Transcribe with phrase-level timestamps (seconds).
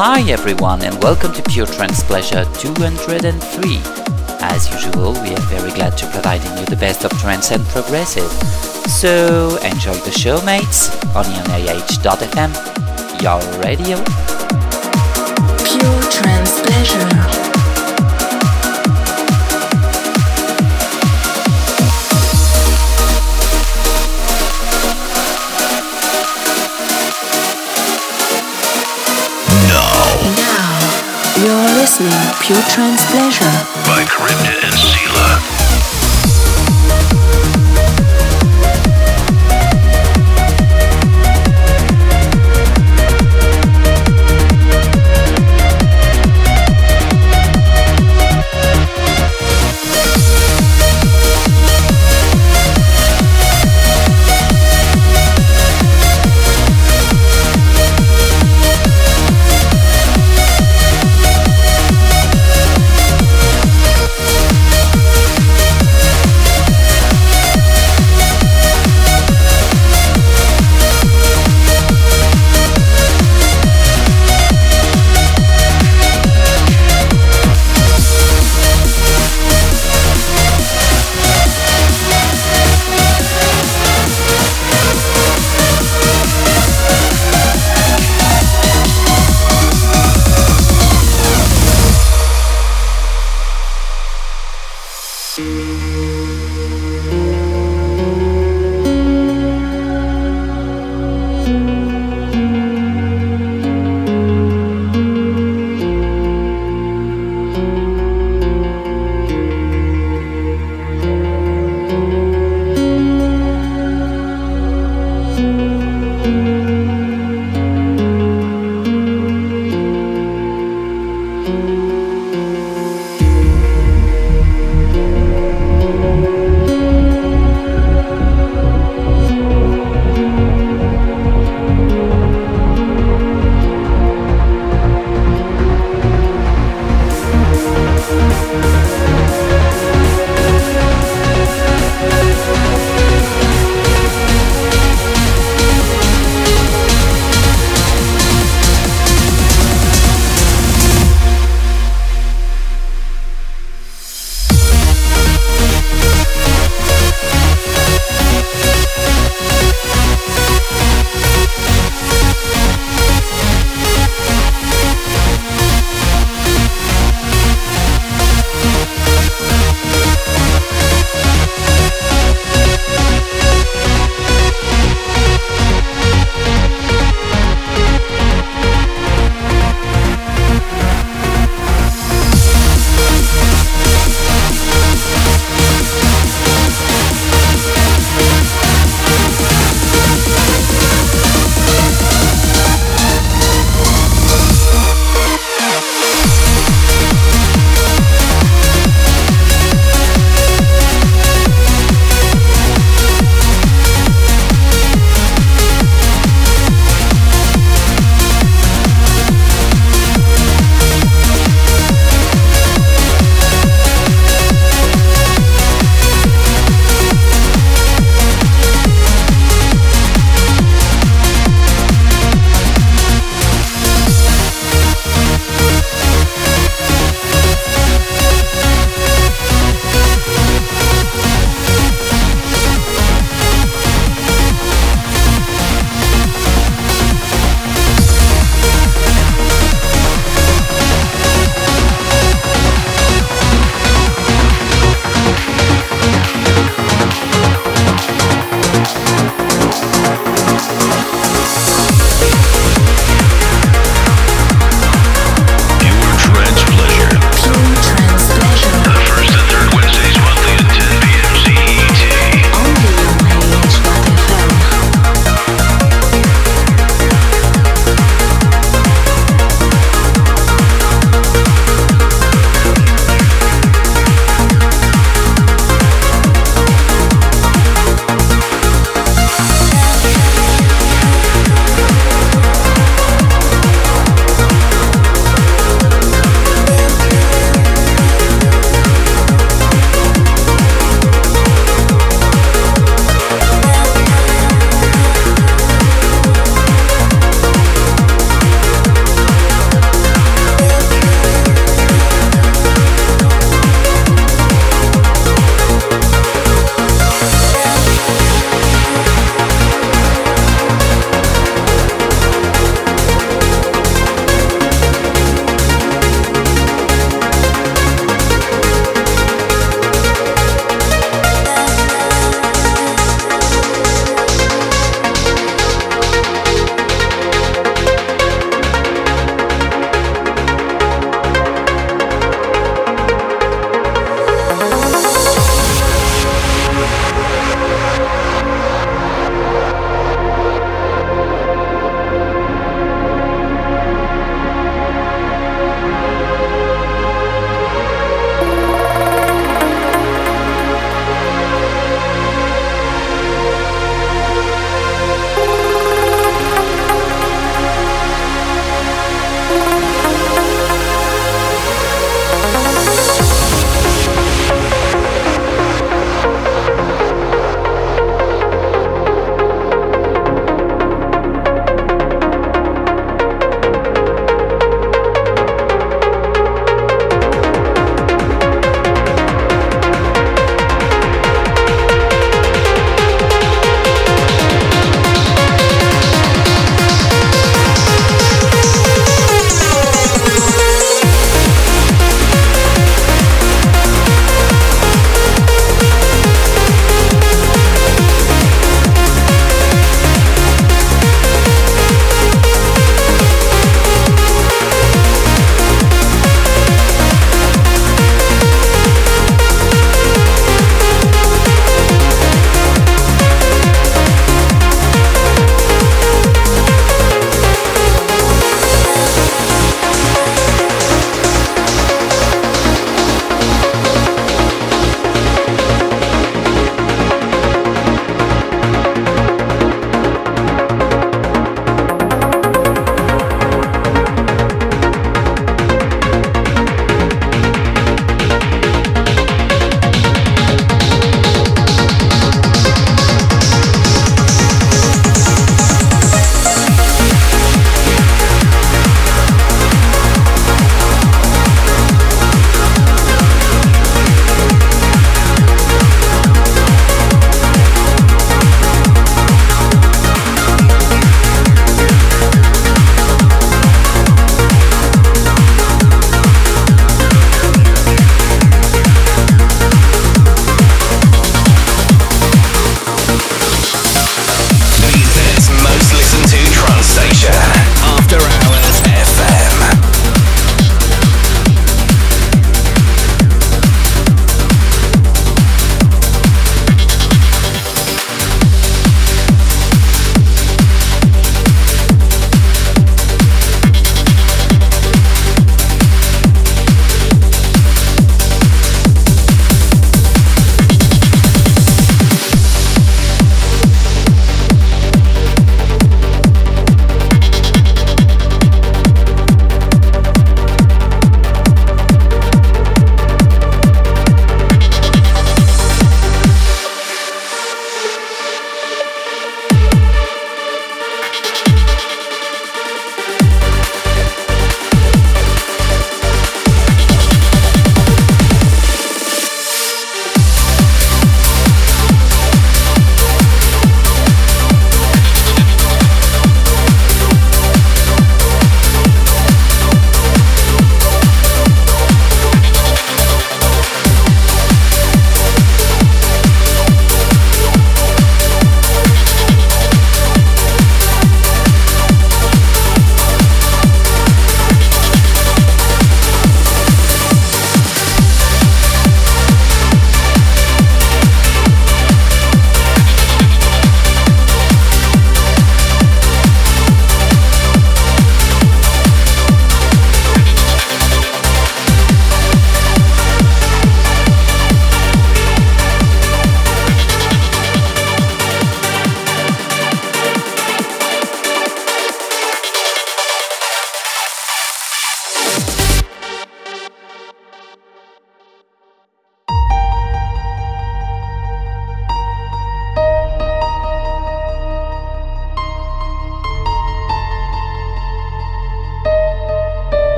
[0.00, 3.80] Hi everyone and welcome to Pure Trance Pleasure 203.
[4.40, 8.30] As usual, we are very glad to providing you the best of trance and progressive.
[8.88, 12.54] So enjoy the show mates on ionah.fm,
[13.20, 13.96] your radio.
[15.66, 17.47] Pure Trance Pleasure.
[31.88, 33.44] Listening Pure Trance Pleasure
[33.86, 35.57] by Charybdis and Sela.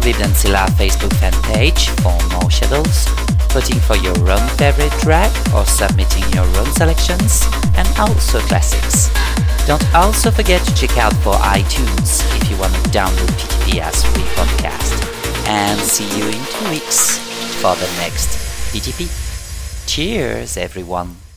[0.00, 3.06] To Silla Facebook fan page for more shadows,
[3.52, 7.44] voting for your own favorite track or submitting your own selections,
[7.76, 9.10] and also classics.
[9.66, 14.04] Don't also forget to check out for iTunes if you want to download PTP as
[14.04, 14.94] free podcast.
[15.48, 17.18] And see you in two weeks
[17.60, 18.28] for the next
[18.72, 19.08] PTP.
[19.86, 21.27] Cheers, everyone.